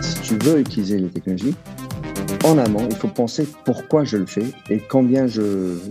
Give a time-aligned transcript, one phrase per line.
[0.00, 1.54] Si tu veux utiliser les technologies,
[2.44, 5.42] en amont, il faut penser pourquoi je le fais et combien je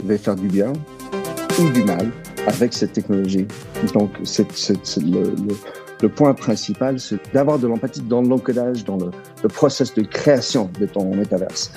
[0.06, 0.72] vais faire du bien
[1.60, 2.12] ou du mal
[2.48, 3.48] avec cette technologie.
[3.94, 4.48] Donc, c'est,
[5.02, 9.12] le, point principal, c'est d'avoir de l'empathie dans l'encodage, dans le,
[9.44, 11.72] le process de création de ton métaverse.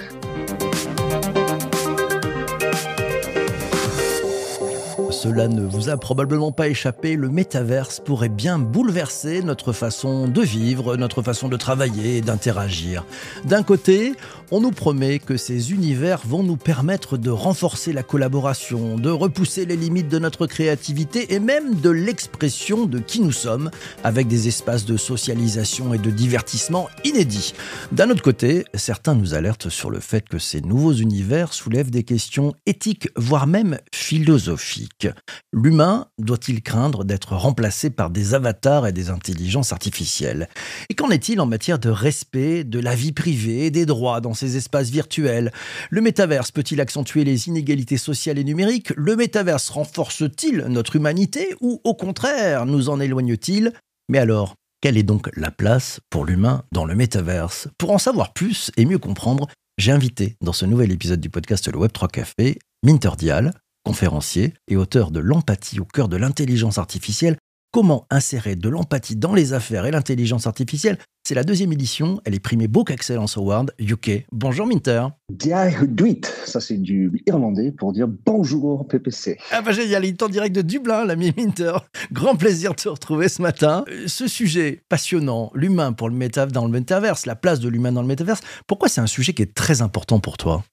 [5.20, 10.42] Cela ne vous a probablement pas échappé, le métaverse pourrait bien bouleverser notre façon de
[10.42, 13.04] vivre, notre façon de travailler et d'interagir.
[13.44, 14.12] D'un côté,
[14.52, 19.66] on nous promet que ces univers vont nous permettre de renforcer la collaboration, de repousser
[19.66, 23.72] les limites de notre créativité et même de l'expression de qui nous sommes,
[24.04, 27.54] avec des espaces de socialisation et de divertissement inédits.
[27.90, 32.04] D'un autre côté, certains nous alertent sur le fait que ces nouveaux univers soulèvent des
[32.04, 35.07] questions éthiques, voire même philosophiques.
[35.52, 40.48] L'humain doit-il craindre d'être remplacé par des avatars et des intelligences artificielles?
[40.90, 44.34] Et qu'en est-il en matière de respect de la vie privée et des droits dans
[44.34, 45.52] ces espaces virtuels?
[45.90, 48.92] Le métaverse peut-il accentuer les inégalités sociales et numériques?
[48.96, 53.72] Le métaverse renforce-t-il notre humanité ou au contraire nous en éloigne-t-il?
[54.08, 57.68] Mais alors, quelle est donc la place pour l'humain dans le métaverse?
[57.78, 61.68] Pour en savoir plus et mieux comprendre, j'ai invité dans ce nouvel épisode du podcast
[61.72, 63.52] Le Web3 Café Minter Dial,
[63.84, 67.36] conférencier et auteur de L'empathie au cœur de l'intelligence artificielle,
[67.70, 70.96] Comment insérer de l'empathie dans les affaires et l'intelligence artificielle?
[71.22, 74.24] C'est la deuxième édition, elle est primée Book Excellence Award UK.
[74.32, 75.08] Bonjour Minter.
[75.30, 79.36] Duit, ça c'est du irlandais pour dire bonjour PPC.
[79.50, 81.74] Ah bah génial, il est en direct de Dublin, l'ami Minter.
[82.10, 83.84] Grand plaisir de te retrouver ce matin.
[83.90, 87.92] Euh, ce sujet passionnant, l'humain pour le méta dans le métaverse, la place de l'humain
[87.92, 90.64] dans le métaverse, pourquoi c'est un sujet qui est très important pour toi?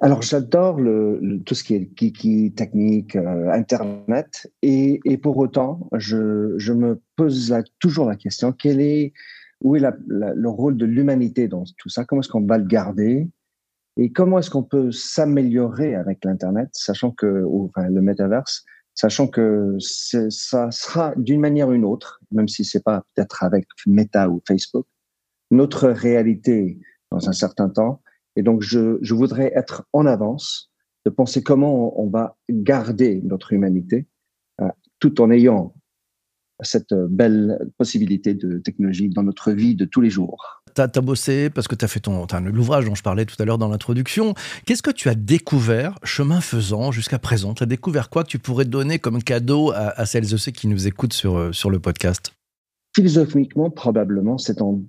[0.00, 5.88] Alors, j'adore le, tout ce qui est geeky, technique, euh, Internet, et, et, pour autant,
[5.96, 9.12] je, je me pose toujours la question quel est,
[9.60, 12.04] où est la, le rôle de l'humanité dans tout ça?
[12.04, 13.28] Comment est-ce qu'on va le garder?
[13.96, 18.64] Et comment est-ce qu'on peut s'améliorer avec l'Internet, sachant que, ou, enfin, le metaverse,
[18.94, 23.66] sachant que ça sera d'une manière ou une autre, même si c'est pas peut-être avec
[23.86, 24.86] Meta ou Facebook,
[25.50, 26.78] notre réalité
[27.10, 28.00] dans un certain temps
[28.36, 30.70] et donc, je, voudrais être en avance,
[31.04, 34.06] de penser comment on, va garder notre humanité,
[34.60, 34.68] euh,
[35.00, 35.74] tout en ayant
[36.60, 40.62] cette belle possibilité de technologie dans notre vie de tous les jours.
[40.74, 42.06] Tu as, bossé parce que tu as fait
[42.52, 44.34] l'ouvrage dont je parlais tout à l'heure dans l'introduction.
[44.66, 47.54] Qu'est-ce que tu as découvert chemin faisant jusqu'à présent?
[47.54, 50.52] Tu as découvert quoi que tu pourrais donner comme cadeau à, à celles et ceux
[50.52, 52.32] qui nous écoutent sur, euh, sur le podcast?
[52.98, 54.82] Philosophiquement, probablement, c'est en,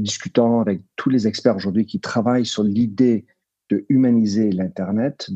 [0.00, 3.26] discutant avec tous les experts aujourd'hui qui travaillent sur l'idée
[3.68, 5.30] de humaniser l'Internet,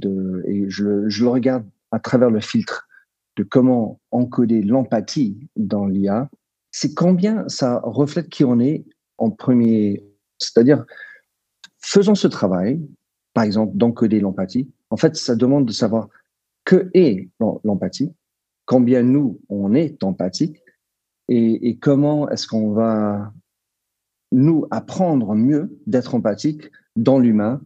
[0.46, 2.88] et je, je, le regarde à travers le filtre
[3.36, 6.30] de comment encoder l'empathie dans l'IA,
[6.70, 8.86] c'est combien ça reflète qui on est
[9.18, 10.02] en premier.
[10.38, 10.82] C'est-à-dire,
[11.78, 12.80] faisons ce travail,
[13.34, 14.70] par exemple, d'encoder l'empathie.
[14.88, 16.08] En fait, ça demande de savoir
[16.64, 17.28] que est
[17.64, 18.14] l'empathie,
[18.64, 20.62] combien nous, on est empathique,
[21.28, 23.32] et, comment est-ce qu'on va
[24.32, 27.60] nous apprendre mieux d'être empathique dans l'humain,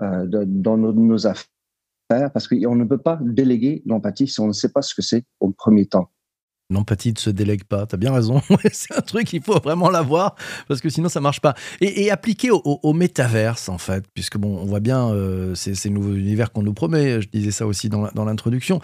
[0.00, 4.70] euh, dans nos, affaires, parce qu'on ne peut pas déléguer l'empathie si on ne sait
[4.70, 6.10] pas ce que c'est au premier temps.
[6.70, 8.40] L'empathie ne se délègue pas, tu as bien raison.
[8.72, 10.36] c'est un truc, il faut vraiment l'avoir,
[10.68, 11.54] parce que sinon ça marche pas.
[11.82, 15.74] Et, et appliqué au, au, métaverse, en fait, puisque bon, on voit bien euh, ces,
[15.74, 18.80] ces, nouveaux univers qu'on nous promet, je disais ça aussi dans l'introduction.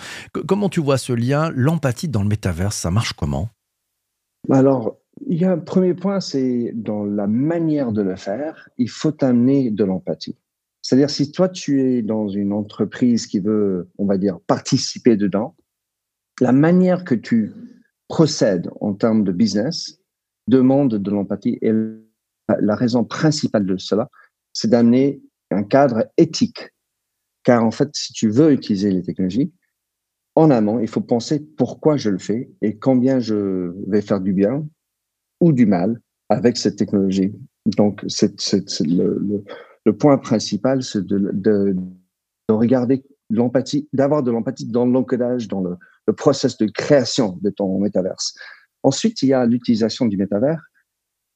[0.46, 3.48] Comment tu vois ce lien, l'empathie dans le métaverse, ça marche comment?
[4.50, 8.88] Alors, il y a un premier point, c'est dans la manière de le faire, il
[8.88, 10.36] faut amener de l'empathie.
[10.82, 15.54] C'est-à-dire, si toi, tu es dans une entreprise qui veut, on va dire, participer dedans,
[16.40, 17.52] la manière que tu
[18.08, 20.00] procèdes en termes de business
[20.46, 21.58] demande de l'empathie.
[21.60, 21.72] Et
[22.60, 24.08] la raison principale de cela,
[24.52, 25.20] c'est d'amener
[25.50, 26.70] un cadre éthique.
[27.44, 29.52] Car en fait, si tu veux utiliser les technologies,
[30.38, 34.32] en amont, il faut penser pourquoi je le fais et combien je vais faire du
[34.32, 34.64] bien
[35.40, 37.34] ou du mal avec cette technologie.
[37.66, 41.74] Donc, le, point principal, c'est de
[42.48, 45.76] regarder l'empathie, d'avoir de l'empathie dans l'encodage, dans le,
[46.06, 48.34] le process de création de ton métaverse.
[48.82, 50.62] Ensuite, il y a l'utilisation du métavers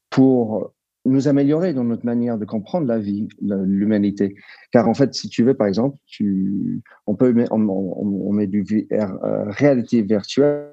[0.09, 0.72] pour
[1.05, 4.35] nous améliorer dans notre manière de comprendre la vie, l'humanité.
[4.71, 9.05] Car en fait, si tu veux, par exemple, tu, on peut on, met du euh,
[9.49, 10.69] réalité virtuelle,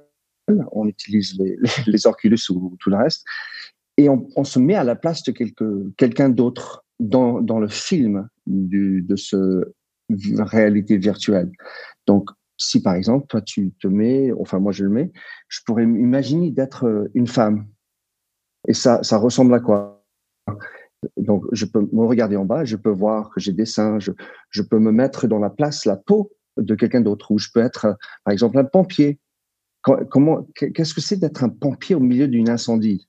[0.72, 1.56] on utilise les,
[1.86, 3.24] les, Oculus ou tout le reste,
[3.96, 5.32] et on, on se met à la place de
[5.96, 9.64] quelqu'un d'autre dans, dans le film du, de ce
[10.10, 11.50] réalité virtuelle.
[12.06, 15.10] Donc, si par exemple, toi, tu te mets, enfin, moi, je le mets,
[15.48, 17.66] je pourrais imaginer d'être euh, une femme.
[18.68, 19.99] Et ça, ça ressemble à quoi?
[21.16, 24.62] Donc, je peux me regarder en bas, je peux voir que j'ai des seins, je,
[24.62, 27.96] peux me mettre dans la place, la peau de quelqu'un d'autre, ou je peux être,
[28.24, 29.18] par exemple, un pompier.
[29.82, 33.08] Comment, qu'est-ce que c'est d'être un pompier au milieu d'une incendie?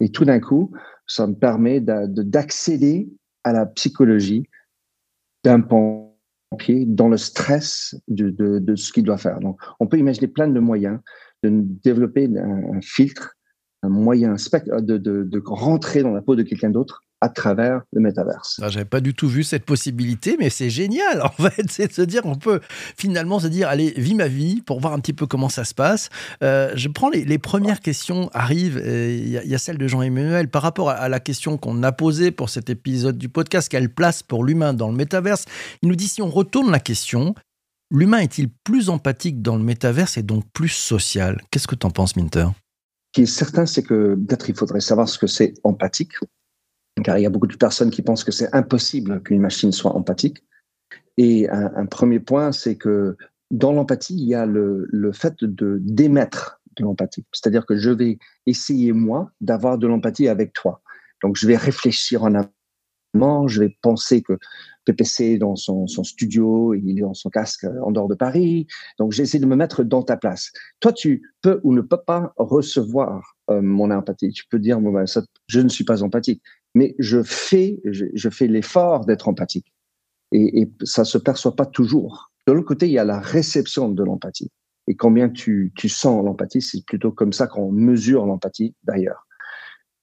[0.00, 0.72] Et tout d'un coup,
[1.06, 3.08] ça me permet d'accéder
[3.44, 4.48] à la psychologie
[5.44, 9.38] d'un pompier dans le stress de, de, ce qu'il doit faire.
[9.38, 10.98] Donc, on peut imaginer plein de moyens
[11.44, 11.50] de
[11.84, 13.35] développer un, filtre,
[13.82, 18.60] un moyen de, rentrer dans la peau de quelqu'un d'autre à travers le métaverse.
[18.62, 21.70] Ah, j'avais pas du tout vu cette possibilité, mais c'est génial en fait.
[21.70, 22.60] C'est de se dire, on peut
[22.98, 25.72] finalement se dire, allez, vis ma vie pour voir un petit peu comment ça se
[25.72, 26.10] passe.
[26.42, 28.82] Euh, je prends les, premières questions arrivent.
[28.84, 32.50] Il y, a celle de Jean-Emmanuel par rapport à, la question qu'on a posée pour
[32.50, 33.68] cet épisode du podcast.
[33.68, 35.44] Quelle place pour l'humain dans le métaverse
[35.82, 37.34] Il nous dit si on retourne la question.
[37.90, 41.40] L'humain est-il plus empathique dans le métaverse et donc plus social?
[41.50, 42.48] Qu'est-ce que tu en penses, Minter?
[43.16, 46.12] Qui est certain, c'est que peut-être il faudrait savoir ce que c'est empathique
[47.02, 49.96] car il y a beaucoup de personnes qui pensent que c'est impossible qu'une machine soit
[49.96, 50.44] empathique.
[51.16, 53.16] Et un, premier point, c'est que
[53.50, 57.24] dans l'empathie, il y a le, le fait de d'émettre de l'empathie.
[57.32, 60.82] C'est-à-dire que je vais essayer, moi, d'avoir de l'empathie avec toi.
[61.22, 62.34] Donc, je vais réfléchir en
[63.14, 64.38] amont, je vais penser que
[64.86, 68.66] PPC dans son, son, studio, il est dans son casque en dehors de Paris.
[68.98, 70.52] Donc, j'essaie de me mettre dans ta place.
[70.80, 74.30] Toi, tu peux ou ne peux pas recevoir euh, mon empathie.
[74.30, 76.40] Tu peux dire, ben, ça, je ne suis pas empathique
[76.76, 79.72] mais je fais, je, fais l'effort d'être empathique.
[80.30, 82.30] Et, et ça se perçoit pas toujours.
[82.46, 84.50] De l'autre côté, il y a la réception de l'empathie.
[84.86, 89.25] Et combien tu, tu sens l'empathie, c'est plutôt comme ça qu'on mesure l'empathie d'ailleurs.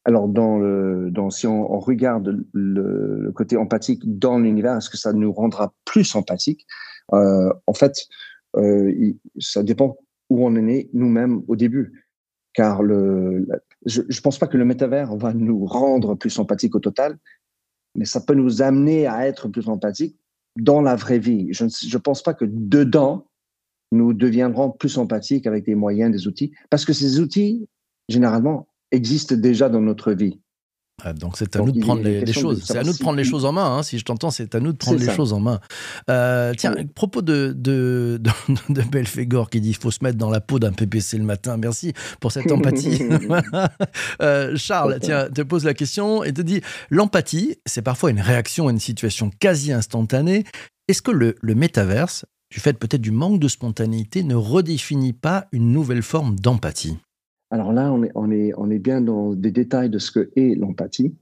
[0.05, 5.13] Alors, dans le, dans, si on, regarde le, côté empathique dans l'univers, est-ce que ça
[5.13, 6.65] nous rendra plus empathique
[7.13, 7.95] euh, En fait,
[8.57, 9.97] euh, ça dépend
[10.29, 12.05] où on est né nous-mêmes au début.
[12.53, 13.47] Car le,
[13.85, 17.17] je ne pense pas que le métavers va nous rendre plus empathiques au total,
[17.95, 20.17] mais ça peut nous amener à être plus empathiques
[20.57, 21.47] dans la vraie vie.
[21.51, 23.27] Je ne pense pas que dedans,
[23.91, 27.67] nous deviendrons plus empathiques avec des moyens, des outils, parce que ces outils,
[28.09, 30.39] généralement, existent déjà dans notre vie.
[31.01, 32.63] Ah, donc c'est à nous de prendre les, choses.
[32.65, 33.77] C'est à nous de prendre les choses en main.
[33.77, 35.59] Hein, si je t'entends, c'est à nous de prendre les choses en main.
[36.09, 38.21] Euh, tiens, propos de, de,
[38.69, 41.57] de, Belphégor qui dit qu'il faut se mettre dans la peau d'un PPC le matin.
[41.57, 43.01] Merci pour cette empathie.
[44.21, 48.67] Euh, Charles, tiens, te pose la question et te dit l'empathie, c'est parfois une réaction
[48.67, 50.43] à une situation quasi instantanée.
[50.87, 55.47] Est-ce que le, le métaverse, du fait peut-être du manque de spontanéité, ne redéfinit pas
[55.51, 56.97] une nouvelle forme d'empathie?
[57.53, 61.15] Alors là, on est, bien dans des détails de ce que est l'empathie.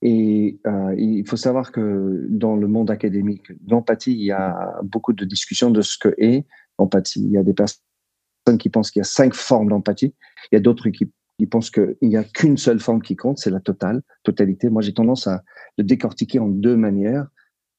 [0.00, 5.12] Et euh, il faut savoir que dans le monde académique, l'empathie, il y a beaucoup
[5.12, 6.46] de discussions de ce que est
[6.78, 7.24] l'empathie.
[7.24, 10.14] Il y a des personnes qui pensent qu'il y a cinq formes d'empathie.
[10.52, 13.38] Il y a d'autres qui, qui pensent qu'il n'y a qu'une seule forme qui compte,
[13.38, 14.70] c'est la totale, totalité.
[14.70, 15.42] Moi, j'ai tendance à
[15.78, 17.26] le décortiquer en deux manières,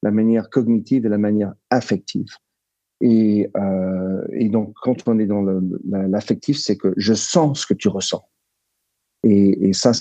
[0.01, 2.35] la manière cognitive et la manière affective.
[3.05, 5.43] Et, euh, et donc, quand on est dans
[6.07, 8.23] l'affectif, c'est que je sens ce que tu ressens.
[9.23, 9.91] Et, et ça,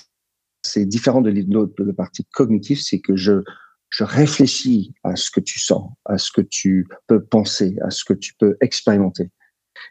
[0.64, 3.42] c'est différent de, de la partie cognitive, c'est que je,
[3.88, 8.04] je réfléchis à ce que tu sens, à ce que tu peux penser, à ce
[8.04, 9.32] que tu peux expérimenter.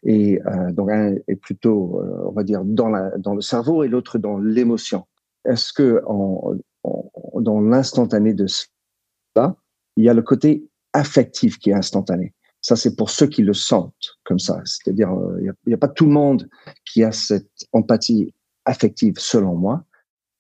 [0.04, 3.84] Et euh, donc, un est plutôt, euh, on va dire, dans, la, dans le cerveau
[3.84, 5.06] et l'autre dans l'émotion.
[5.44, 9.58] Est-ce que en, en, dans l'instantané de cela,
[9.98, 13.54] il y a le côté affectif qui est instantané ça, c'est pour ceux qui le
[13.54, 14.62] sentent comme ça.
[14.66, 16.48] C'est-à-dire, il euh, n'y a, pas tout le monde
[16.86, 18.34] qui a cette empathie
[18.66, 19.84] affective, selon moi.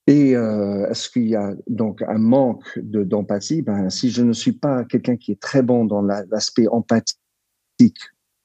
[0.07, 3.61] Et euh, est-ce qu'il y a donc un manque d'empathie?
[3.63, 7.17] Ben, si je ne suis pas quelqu'un qui est très bon dans l'aspect empathique,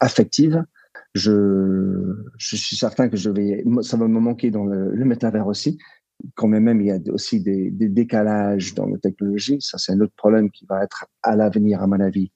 [0.01, 0.65] affective,
[1.15, 5.79] je, suis certain que ça va me manquer dans le, métavers aussi.
[6.35, 9.59] Quand même, il y a aussi des décalages dans la technologie.
[9.61, 12.31] Ça, c'est un autre problème qui va être à l'avenir, à mon avis,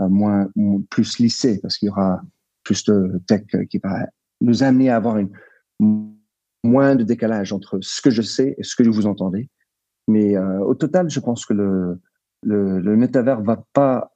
[0.00, 0.48] moins,
[0.90, 2.20] plus lissé parce qu'il y aura
[2.62, 4.06] plus de tech qui va
[4.40, 5.30] nous amener à avoir une,
[6.64, 9.48] moins de décalage entre ce que je sais et ce que vous entendez.
[10.08, 12.00] Mais euh, au total, je pense que le,
[12.42, 14.12] le, le métavers va pas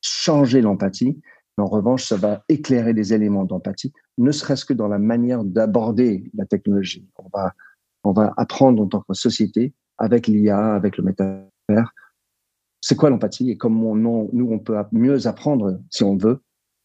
[0.00, 1.20] changer l'empathie.
[1.58, 6.30] En revanche, ça va éclairer des éléments d'empathie, ne serait-ce que dans la manière d'aborder
[6.34, 7.08] la technologie.
[7.18, 7.52] On va,
[8.04, 11.92] on va apprendre en tant que société, avec l'IA, avec le métavers,
[12.80, 13.50] c'est quoi l'empathie?
[13.50, 16.42] Et comment nous, on peut mieux apprendre, si on veut,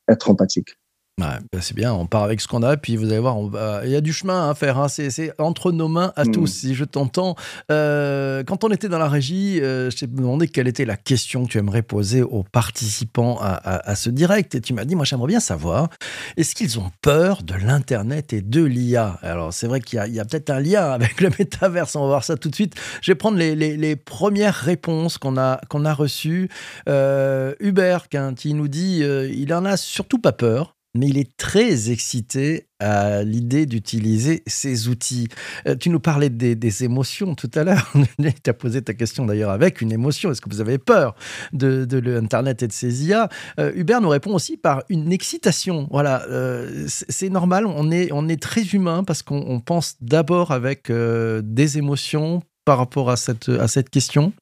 [0.07, 0.77] être empathique?
[1.19, 3.37] Bah, c'est bien, on part avec ce qu'on a, puis vous allez voir,
[3.85, 4.79] il y a du chemin à faire.
[4.79, 4.87] Hein.
[4.87, 6.47] C'est entre nos mains à tous, mm.
[6.47, 7.35] si je t'entends.
[7.71, 11.45] Euh, quand on était dans la régie, euh, je t'ai demandé quelle était la question
[11.45, 14.55] que tu aimerais poser aux participants à, ce direct.
[14.55, 15.89] Et tu m'as dit, moi j'aimerais bien savoir,
[16.35, 20.25] est-ce qu'ils ont peur de l'Internet et de l'IA Alors c'est vrai qu'il y a,
[20.25, 22.73] peut-être un lien avec le métaverse, on va voir ça tout de suite.
[23.03, 26.49] Je vais prendre les, premières réponses qu'on a, qu'on a reçues.
[26.89, 31.91] Euh, Hubert, qui nous dit, il en a surtout pas peur mais il est très
[31.91, 35.27] excité à l'idée d'utiliser ces outils.
[35.67, 37.91] Euh, tu nous parlais des, émotions tout à l'heure.
[38.43, 40.31] tu as posé ta question d'ailleurs avec une émotion.
[40.31, 41.15] Est-ce que vous avez peur
[41.51, 45.87] de, l'Internet et de ces IA euh, Hubert nous répond aussi par une excitation.
[45.91, 50.91] Voilà, euh, c'est normal, on est, on est très humain parce qu'on pense d'abord avec
[50.91, 54.33] des émotions par rapport à cette, à cette question.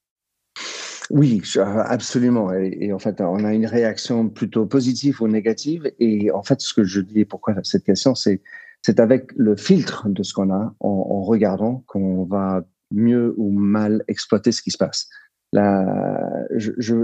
[1.14, 2.54] Oui, absolument.
[2.54, 5.92] Et, en fait, on a une réaction plutôt positive ou négative.
[6.00, 8.42] Et en fait, ce que je dis, pourquoi cette question, c'est
[8.82, 14.04] c'est avec le filtre de ce qu'on a, en, regardant, qu'on va mieux ou mal
[14.08, 15.08] exploiter ce qui se passe.
[15.54, 15.86] Là,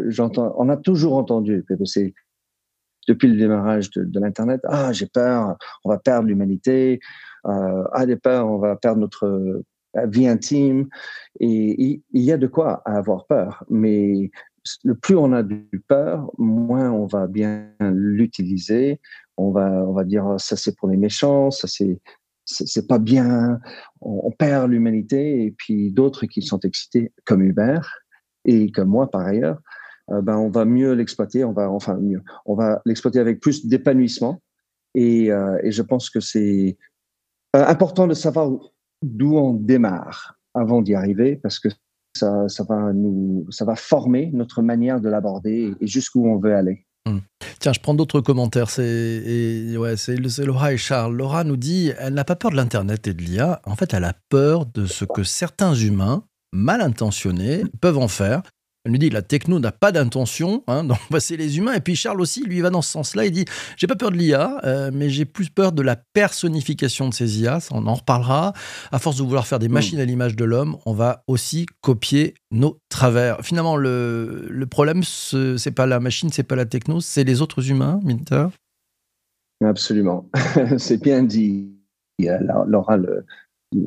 [0.08, 2.16] j'entends, on a toujours entendu que c'est
[3.08, 7.00] depuis le démarrage de, l'internet, ah j'ai peur, on va perdre l'humanité,
[7.46, 9.62] euh, ah j'ai peur, on va perdre notre
[10.06, 10.88] vie intime.
[11.39, 13.63] Et il y a de quoi avoir peur.
[13.70, 14.32] Mais
[14.84, 19.00] le plus on a du peur, moins on va bien l'utiliser.
[19.38, 22.00] On va, on va dire ça c'est pour les méchants, ça c'est
[22.48, 23.60] c'est pas bien.
[24.01, 25.44] On, perd l'humanité.
[25.44, 28.00] Et puis d'autres qui sont excités, comme Hubert
[28.46, 29.60] et comme moi par ailleurs,
[30.12, 31.44] euh, ben on va mieux l'exploiter.
[31.44, 32.24] On va enfin mieux.
[32.46, 34.42] On va l'exploiter avec plus d'épanouissement.
[34.96, 36.77] Et, euh, et je pense que c'est
[37.56, 38.51] euh, important de savoir
[39.04, 41.70] d'où on démarre avant d'y arriver, parce que
[42.18, 46.56] ça, ça, va nous, ça va former notre manière de l'aborder et jusqu'où on veut
[46.56, 46.86] aller.
[47.08, 47.20] Hmm.
[47.60, 48.70] Tiens, je prends d'autres commentaires.
[48.70, 49.96] C'est ouais,
[50.39, 51.16] Laura et Charles.
[51.16, 53.62] Laura nous dit elle n'a pas peur de l'Internet et de l'IA.
[53.66, 56.24] En fait, elle a peur de ce que certains humains
[56.54, 58.42] mal intentionnés peuvent en faire
[58.86, 61.74] elle nous dit la techno n'a pas d'intention, hein, donc c'est les humains.
[61.74, 63.26] Et puis Charles aussi, lui, va dans ce sens-là.
[63.26, 67.10] Il dit j'ai pas peur de l'IA, euh, mais j'ai plus peur de la personnification
[67.10, 67.60] de ces IA.
[67.72, 68.54] on en reparlera.
[68.92, 69.74] À force de vouloir faire des hmm.
[69.74, 73.42] machines à l'image de l'homme, on va aussi copier nos travers.
[73.42, 77.70] Finalement, le, le problème, c'est pas la machine, c'est pas la techno, c'est les autres
[77.70, 78.48] humains, Minter?
[79.64, 80.30] Absolument,
[80.78, 81.74] c'est bien dit.
[82.20, 83.26] Laura, le,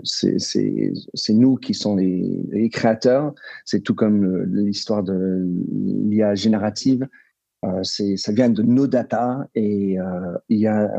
[0.04, 3.34] c'est nous qui sommes les, créateurs.
[3.64, 5.46] C'est tout comme l'histoire de
[6.08, 7.08] l'IA générative.
[7.64, 10.90] Euh, ça vient de nos data et euh, il y a,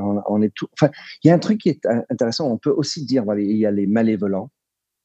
[1.25, 2.51] un truc qui est intéressant.
[2.51, 4.51] On peut aussi dire, voilà, il y a les malévolents,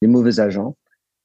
[0.01, 0.77] les mauvais agents,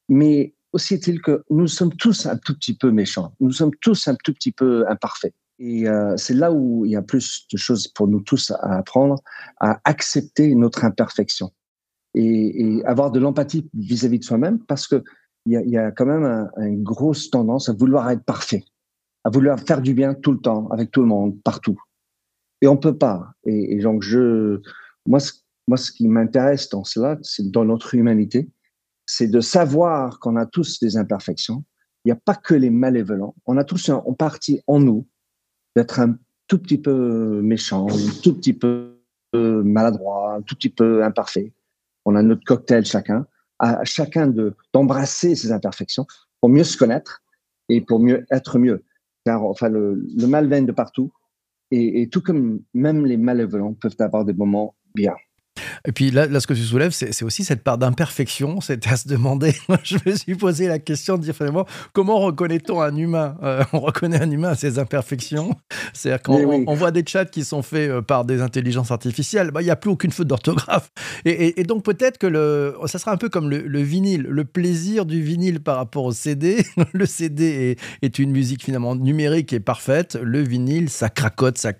[0.08, 3.34] mais aussi est-il que nous sommes tous un tout petit peu méchants.
[3.40, 5.34] Nous sommes tous un tout petit peu imparfaits.
[5.58, 8.78] Et euh, c'est là où il y a plus de choses pour nous tous à
[8.78, 9.22] apprendre,
[9.60, 11.52] à accepter notre imperfection
[12.14, 15.02] et, avoir de l'empathie vis-à-vis de soi-même parce que
[15.46, 18.62] il y a, quand même une grosse tendance à vouloir être parfait,
[19.24, 21.80] à vouloir faire du bien tout le temps, avec tout le monde, partout.
[22.60, 23.32] Et on peut pas.
[23.44, 24.60] Et, donc je,
[25.04, 25.32] moi, ce,
[25.66, 28.48] moi, ce qui m'intéresse dans cela, c'est dans notre humanité,
[29.04, 31.64] c'est de savoir qu'on a tous des imperfections.
[32.04, 33.34] Il n'y a pas que les malévolents.
[33.44, 35.08] On a tous en partie en nous
[35.74, 36.16] d'être un
[36.46, 38.96] tout petit peu méchant, un tout petit peu
[39.32, 41.52] maladroit, un tout petit peu imparfait
[42.04, 43.26] on a notre cocktail chacun,
[43.58, 46.06] à chacun de d'embrasser ses imperfections
[46.40, 47.22] pour mieux se connaître
[47.68, 48.84] et pour mieux être mieux.
[49.24, 51.12] Car enfin le, mal vient de partout
[51.70, 55.14] et, et tout comme même les malévolents peuvent avoir des moments bien.
[55.86, 58.60] Et puis là, là ce que tu soulèves, c'est aussi cette part d'imperfection.
[58.60, 59.54] C'était à se demander.
[59.82, 63.36] je me suis posé la question de dire finalement, comment reconnaît-on un humain?
[63.42, 65.54] Euh, On reconnaît un humain à ses imperfections.
[65.92, 69.62] C'est-à-dire qu'on on voit des chats qui sont faits euh, par des intelligences artificielles, bah,
[69.62, 70.90] il n'y a plus aucune faute d'orthographe.
[71.24, 75.22] Et, donc peut-être que le, ça sera un peu comme le, vinyle, le plaisir du
[75.22, 76.64] vinyle par rapport au CD.
[76.92, 80.18] le CD est, une musique finalement numérique et parfaite.
[80.22, 81.72] Le vinyle, ça cracote, ça,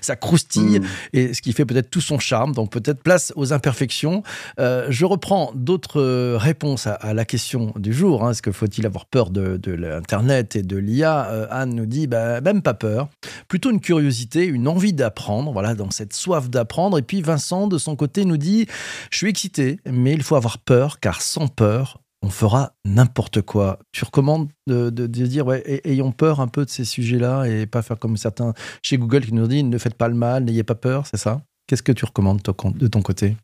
[0.00, 0.84] ça croustille, mm.
[1.12, 2.52] et ce qui fait peut-être tout son charme.
[2.52, 4.22] Donc peut-être place aux imperfections.
[4.58, 8.24] Euh, je reprends d'autres euh, réponses à, la question du jour.
[8.24, 8.30] Hein.
[8.30, 12.40] Est-ce que faut-il avoir peur de, l'Internet et de l'IA euh, Anne nous dit bah,
[12.40, 13.08] même pas peur,
[13.48, 16.98] plutôt une curiosité, une envie d'apprendre, voilà, dans cette soif d'apprendre.
[16.98, 18.66] Et puis Vincent, de son côté, nous dit
[19.10, 23.78] je suis excité, mais il faut avoir peur, car sans peur, on fera n'importe quoi.
[23.92, 27.98] Tu recommandes de, dire, ouais, ayons peur un peu de ces sujets-là et pas faire
[27.98, 31.06] comme certains chez Google qui nous disent ne faites pas le mal, n'ayez pas peur,
[31.06, 31.42] c'est ça?
[31.66, 33.36] Qu'est-ce que tu recommandes de ton côté?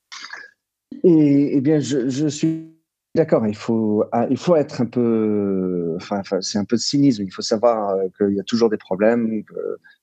[1.04, 2.74] Et, Eh bien, je, suis
[3.14, 3.46] d'accord.
[3.46, 5.94] Il faut, ah, il faut être un peu.
[5.96, 7.22] Enfin, c'est un peu de cynisme.
[7.22, 9.42] Il faut savoir euh, qu'il y a toujours des problèmes.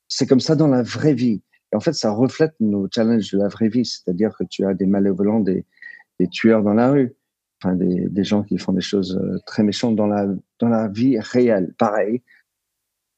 [0.07, 1.41] C'est comme ça dans la vraie vie.
[1.71, 4.73] Et en fait, ça reflète nos challenges de la vraie vie, c'est-à-dire que tu as
[4.73, 5.65] des malévolents, des,
[6.31, 7.13] tueurs dans la rue,
[7.61, 10.27] enfin des, gens qui font des choses euh, très méchantes dans la,
[10.59, 11.75] dans la vie réelle.
[11.77, 12.23] Pareil,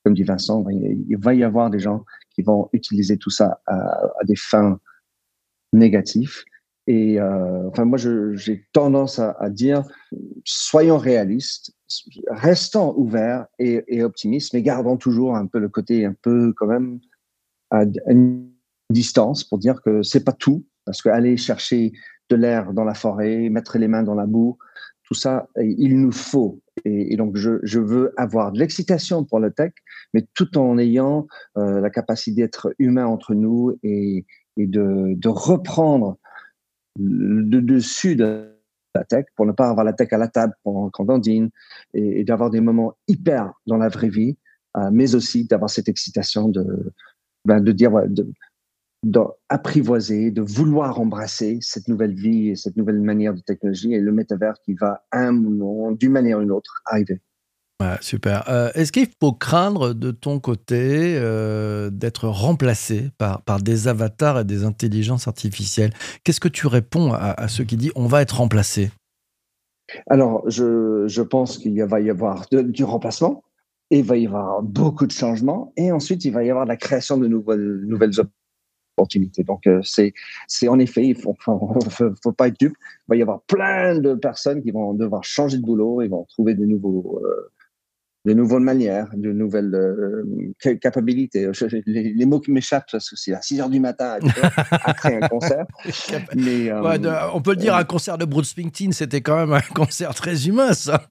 [0.03, 4.24] comme dit Vincent, il va y avoir des gens qui vont utiliser tout ça à
[4.25, 4.79] des fins
[5.73, 6.43] négatives.
[6.88, 9.83] Et euh, enfin, moi, j'ai tendance à, dire,
[10.43, 11.71] soyons réalistes,
[12.31, 16.99] restons ouverts et, optimistes, mais gardons toujours un peu le côté un peu quand même
[17.69, 18.49] à une
[18.89, 21.91] distance pour dire que c'est pas tout, parce qu'aller chercher
[22.29, 24.57] de l'air dans la forêt, mettre les mains dans la boue,
[25.03, 26.59] tout ça, il nous faut.
[26.85, 29.73] Et, donc, je, je, veux avoir de l'excitation pour le tech,
[30.13, 34.25] mais tout en ayant euh, la capacité d'être humain entre nous et,
[34.60, 36.18] et de, reprendre
[37.00, 38.56] le dessus de
[38.94, 41.50] la tech pour ne pas avoir la tech à la table pendant qu'on dîne
[41.94, 44.38] et, et d'avoir des moments hyper dans la vraie vie,
[44.78, 46.94] euh, mais aussi d'avoir cette excitation de,
[47.46, 47.92] ben, de dire,
[49.04, 54.12] d'apprivoiser, de vouloir embrasser cette nouvelle vie et cette nouvelle manière de technologie et le
[54.12, 57.22] métavers qui va, un non, d'une manière ou d'une autre, arriver.
[58.01, 58.43] Super.
[58.50, 64.39] Euh, Est-ce qu'il faut craindre de ton côté euh, d'être remplacé par, par des avatars
[64.39, 65.93] et des intelligences artificielles?
[66.24, 68.91] Qu'est-ce que tu réponds à, ceux qui disent on va être remplacé?
[70.07, 73.43] Alors, je, je pense qu'il va y avoir du remplacement,
[73.91, 76.77] et il va y avoir beaucoup de changements, et ensuite il va y avoir la
[76.77, 78.13] création de nouvelles, nouvelles
[78.98, 79.43] opportunités.
[79.43, 80.13] Donc, euh, c'est,
[80.67, 82.75] en effet, il faut, faut, pas être dupe.
[83.07, 86.25] Il va y avoir plein de personnes qui vont devoir changer de boulot, ils vont
[86.25, 87.50] trouver des nouveaux, euh,
[88.29, 91.50] de nouvelles manières, de nouvelles euh, capacités.
[91.86, 94.19] Les, les, mots qui m'échappent, parce que c'est à 6 heures du matin
[94.83, 95.65] après un concert.
[96.36, 99.36] Mais, euh, ouais, de, on peut le dire, un concert de Bruce Springsteen, c'était quand
[99.36, 101.07] même un concert très humain, ça.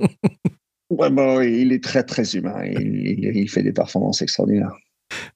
[0.91, 2.65] ouais, bon, il est très, très humain.
[2.65, 4.77] Il, il, il fait des performances extraordinaires.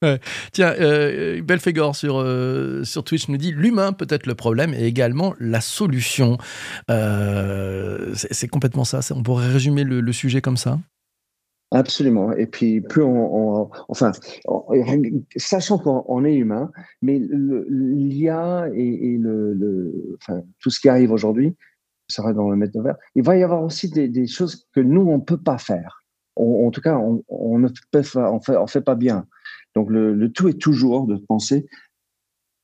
[0.03, 0.19] Ouais.
[0.53, 4.85] Tiens, euh, Belfegor sur, euh, sur Twitch nous dit l'humain peut être le problème et
[4.85, 6.39] également la solution.
[6.91, 9.01] Euh, c'est complètement ça.
[9.15, 10.79] On pourrait résumer le, le, sujet comme ça?
[11.73, 12.33] Absolument.
[12.33, 14.13] Et puis, plus on, enfin,
[15.37, 20.19] sachant qu'on est humain, mais l'IA et, le,
[20.61, 21.57] tout ce qui arrive aujourd'hui
[22.09, 22.97] sera dans le métavers.
[23.15, 26.05] Il va y avoir aussi des, choses que nous on peut pas faire.
[26.37, 27.69] En tout cas, on, ne
[28.67, 29.27] fait, pas bien.
[29.75, 31.67] Donc le, tout est toujours de penser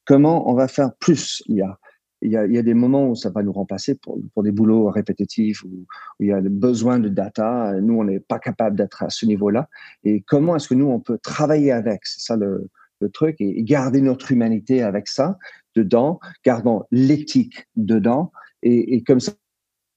[0.04, 1.78] comment on va faire plus l'IA.
[2.20, 5.86] Il y, a, des moments où ça va nous remplacer pour, des boulots répétitifs, où,
[6.18, 7.74] il y a besoin de data.
[7.80, 9.68] Nous, on n'est pas capable d'être à ce niveau-là.
[10.02, 12.06] Et comment est-ce que nous, on peut travailler avec?
[12.06, 12.68] C'est ça le,
[13.12, 13.36] truc.
[13.40, 15.38] Et, garder notre humanité avec ça
[15.76, 18.32] dedans, gardant l'éthique dedans.
[18.62, 19.32] Et, et comme ça,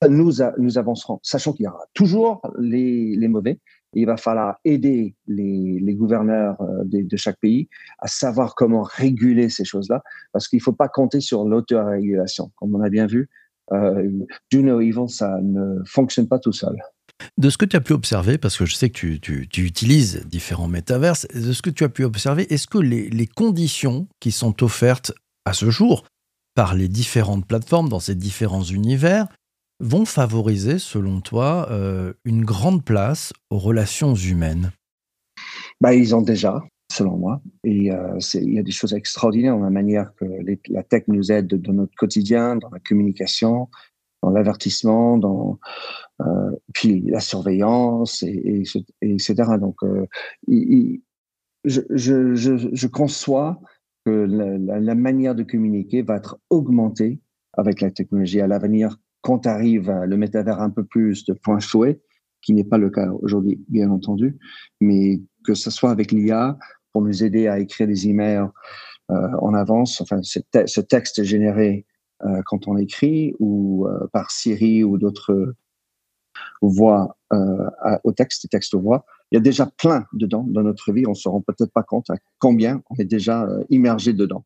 [0.09, 3.59] nous, nous avancerons, sachant qu'il y aura toujours les, les mauvais,
[3.93, 7.67] il va falloir aider les, gouverneurs euh, de, chaque pays
[7.99, 10.01] à savoir comment réguler ces choses-là,
[10.31, 12.51] parce qu'il ne faut pas compter sur l'autorégulation.
[12.55, 13.29] Comme on a bien vu,
[13.73, 14.09] euh,
[14.51, 16.75] do no evil, ça ne fonctionne pas tout seul.
[17.37, 20.67] De ce que tu as pu observer, parce que je sais que tu, utilises différents
[20.67, 25.13] métaverses, de ce que tu as pu observer, est-ce que les conditions qui sont offertes
[25.45, 26.03] à ce jour
[26.55, 29.27] par les différentes plateformes dans ces différents univers
[29.81, 34.71] vont favoriser, selon toi, euh, une grande place aux relations humaines?
[35.81, 37.41] Bah, Ils ont déjà, selon moi.
[37.65, 40.25] Euh, il y a des choses extraordinaires dans la manière que
[40.69, 43.69] la tech nous aide dans notre quotidien, dans la communication,
[44.21, 45.59] dans l'avertissement, dans
[46.21, 48.63] euh, puis la surveillance, et, et,
[49.01, 49.33] et etc.
[49.59, 49.77] Donc,
[51.65, 53.59] je, conçois
[54.05, 57.19] que la manière de communiquer va être augmentée
[57.53, 62.01] avec la technologie à l'avenir quand arrive le métavers un peu plus de points chouets,
[62.41, 64.37] qui n'est pas le cas aujourd'hui, bien entendu,
[64.79, 66.57] mais que ce soit avec l'IA
[66.91, 68.47] pour nous aider à écrire des emails
[69.11, 71.85] euh, en avance, enfin ce, te ce texte généré
[72.23, 75.55] euh, quand on écrit ou euh, par Siri ou d'autres
[76.61, 77.69] voix euh,
[78.03, 79.05] au texte, texte voix.
[79.31, 81.05] Il y a déjà plein dedans dans notre vie.
[81.07, 84.45] On se rend peut-être pas compte à combien on est déjà euh, immergé dedans.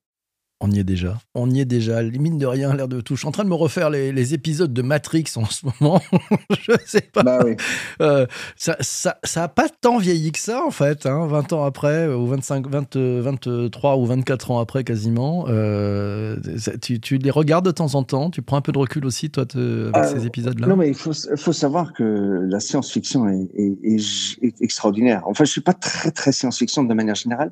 [0.65, 1.19] On y est déjà.
[1.36, 2.01] On y est déjà.
[2.01, 3.13] Mine de rien, l'air de tout.
[3.13, 6.01] Je suis en train de me refaire les, les épisodes de Matrix en ce moment.
[6.49, 7.21] je sais pas.
[7.21, 7.56] Bah oui.
[8.01, 8.25] euh,
[8.58, 11.06] ça, ça, ça a pas tant vieilli que ça, en fait.
[11.06, 15.45] Hein, 20 ans après, ou 25, 20, 23 ou 24 ans après, quasiment.
[15.49, 16.38] Euh,
[16.82, 18.32] tu, tu, les regardes de temps en temps.
[18.32, 20.65] Tu prends un peu de recul aussi, toi, te, avec euh, ces épisodes-là.
[20.65, 22.04] Non, mais il faut, faut savoir que
[22.49, 25.21] la science-fiction est, est, est, est, extraordinaire.
[25.28, 27.51] Enfin, je suis pas très, très science-fiction de manière générale,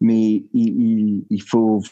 [0.00, 1.82] mais il, il, il faut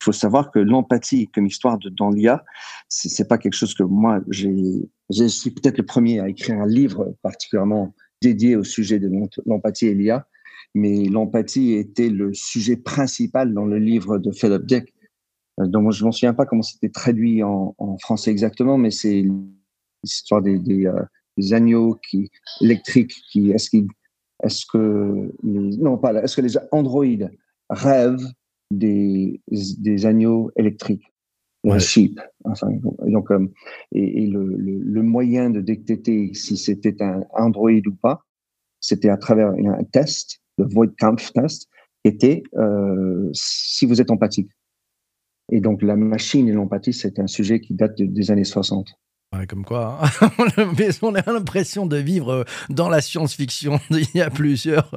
[0.00, 2.44] il faut savoir que l'empathie comme histoire de, dans l'IA,
[2.88, 4.88] c'est pas quelque chose que moi j'ai.
[5.10, 9.10] Je suis peut-être le premier à écrire un livre particulièrement dédié au sujet de
[9.46, 10.26] l'empathie et l'IA.
[10.74, 14.92] mais l'empathie était le sujet principal dans le livre de Philip Dick.
[15.60, 19.24] Euh, dont je m'en souviens pas comment c'était traduit en, français exactement, mais c'est
[20.02, 21.02] l'histoire des, euh,
[21.52, 22.30] agneaux qui
[22.60, 23.76] électriques qui est-ce
[24.42, 27.30] est-ce que non pas est-ce que les androïdes
[27.68, 28.26] rêvent
[28.70, 31.12] des, des agneaux électriques
[31.70, 32.20] un sheep.
[32.44, 32.68] Enfin,
[33.06, 33.46] donc, euh,
[33.92, 38.24] et, et le, le, le, moyen de détecter si c'était un Android ou pas,
[38.80, 41.68] c'était à travers un test, le Void-Kampf test,
[42.04, 44.50] qui était euh, si vous êtes empathique.
[45.50, 48.88] Et donc la machine et l'empathie, c'est un sujet qui date des années 60
[49.48, 50.30] comme quoi, hein.
[51.02, 54.90] on a l'impression de vivre euh, dans la science-fiction d'il y a plusieurs,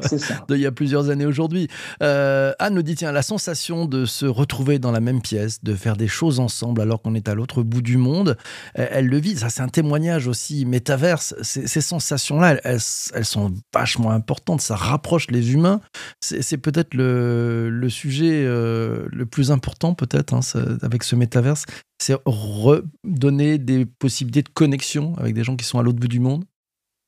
[0.50, 1.68] il y a plusieurs années aujourd'hui.
[2.02, 5.76] Euh, Anne nous dit tiens, la sensation de se retrouver dans la même pièce, de
[5.76, 8.38] faire des choses ensemble alors qu'on est à l'autre bout du monde,
[8.76, 9.38] elle, le vit.
[9.38, 11.36] Ça, c'est un témoignage aussi métaverse.
[11.42, 12.80] Ces, ces sensations-là, elles,
[13.14, 14.62] elles, sont vachement importantes.
[14.62, 15.82] Ça rapproche les humains.
[16.22, 20.42] C'est peut-être le, le, sujet euh, le plus important, peut-être, hein,
[20.82, 21.66] avec ce métaverse
[22.02, 26.20] c'est redonner des possibilités de connexion avec des gens qui sont à l'autre bout du
[26.20, 26.46] monde?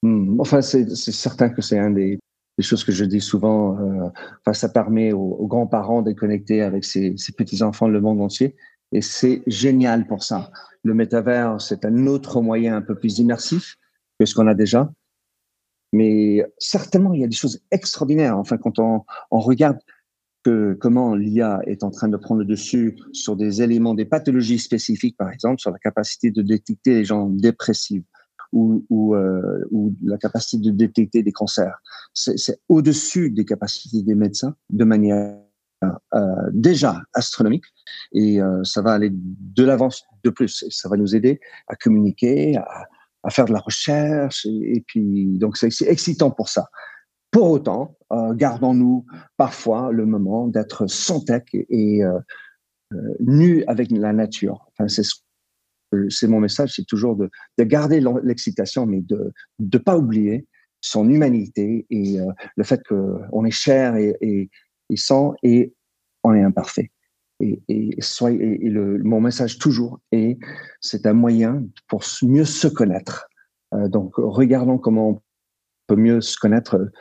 [0.04, 0.40] Hmm.
[0.40, 2.20] Enfin, c'est certain que c'est un des,
[2.60, 3.80] choses que je dis souvent.
[3.80, 4.10] Euh,
[4.42, 8.56] enfin, ça permet aux, grands-parents de connecter avec ses, petits-enfants le monde entier.
[8.92, 10.52] Et c'est génial pour ça.
[10.84, 13.78] Le métavers, c'est un autre moyen un peu plus immersif
[14.20, 14.92] que ce qu'on a déjà.
[15.94, 18.38] Mais certainement, il y a des choses extraordinaires.
[18.38, 19.78] Enfin, quand on regarde
[20.44, 24.60] que comment l'IA est en train de prendre le dessus sur des éléments, des pathologies
[24.60, 28.04] spécifiques, par exemple, sur la capacité de détecter les gens dépressifs
[28.52, 31.82] ou, ou, euh, ou la capacité de détecter des cancers.
[32.14, 35.38] C'est au-dessus des capacités des médecins de manière
[36.14, 37.64] euh, déjà astronomique
[38.14, 40.66] et euh, ça va aller de l'avance de plus.
[40.70, 42.88] Ça va nous aider à communiquer, à,
[43.24, 46.68] à faire de la recherche et, et puis donc c'est excitant pour ça.
[47.32, 49.06] Pour autant, euh, gardons-nous
[49.38, 52.20] parfois le moment d'être sans tech et euh,
[52.94, 54.70] euh, avec la nature.
[54.78, 54.88] Enfin,
[56.10, 60.46] c'est mon message, c'est toujours de, de garder l'excitation, mais de ne pas oublier
[60.82, 62.26] son humanité et euh,
[62.58, 64.50] le fait qu'on est cher et,
[64.96, 65.74] sans et
[66.24, 66.92] on est imparfait.
[67.40, 67.62] Et,
[69.04, 70.38] mon message toujours est,
[70.82, 73.28] c'est un moyen pour mieux se connaître.
[73.72, 75.22] Donc, regardons comment on
[75.88, 76.92] peut mieux se connaître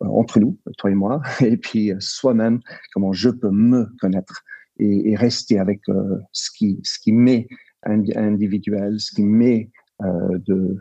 [0.00, 2.60] entre nous, toi et moi, et puis euh, soi-même,
[2.92, 4.44] comment je peux me connaître
[4.80, 7.48] et, rester avec euh, ce qui ce qui m'est
[7.82, 9.70] individuel, ce qui m'est
[10.02, 10.76] euh, de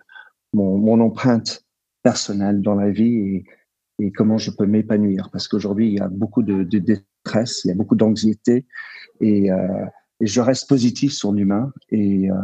[0.53, 1.65] mon, empreinte
[2.03, 3.43] personnelle dans la vie
[3.99, 5.30] et, comment je peux m'épanouir.
[5.32, 8.65] Parce qu'aujourd'hui, il y a beaucoup de, détresse, il y a beaucoup d'anxiété
[9.21, 9.86] et, euh,
[10.21, 12.36] je reste positif sur l'humain et euh,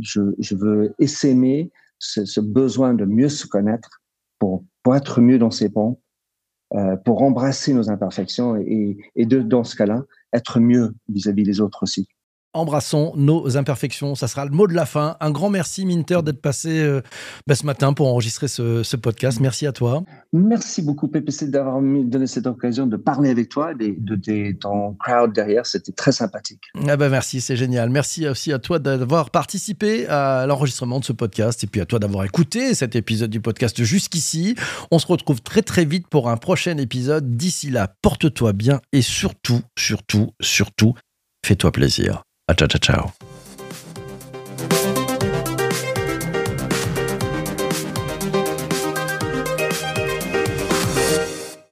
[0.00, 4.02] je, je veux essaimer ce besoin de mieux se connaître
[4.38, 6.00] pour pour être mieux dans ses ponts,
[6.74, 11.60] euh, pour embrasser nos imperfections et, de, dans ce cas-là, être mieux vis-à-vis -vis des
[11.60, 12.06] autres aussi
[12.56, 14.14] embrassons nos imperfections.
[14.14, 15.16] Ça sera le mot de la fin.
[15.20, 17.02] Un grand merci, Minter, d'être passé euh,
[17.46, 19.40] bah, ce matin pour enregistrer ce, ce, podcast.
[19.40, 20.02] Merci à toi.
[20.32, 24.94] Merci beaucoup, PPC, d'avoir donné cette occasion de parler avec toi et de, de, ton
[24.94, 25.66] crowd derrière.
[25.66, 26.62] C'était très sympathique.
[26.88, 27.90] Ah bah merci, c'est génial.
[27.90, 31.98] Merci aussi à toi d'avoir participé à l'enregistrement de ce podcast et puis à toi
[31.98, 34.56] d'avoir écouté cet épisode du podcast jusqu'ici.
[34.90, 37.36] On se retrouve très très vite pour un prochain épisode.
[37.36, 40.94] D'ici là, porte-toi bien et surtout, surtout, surtout,
[41.44, 42.22] fais-toi plaisir.
[42.54, 43.35] Ciao, ciao, ciao.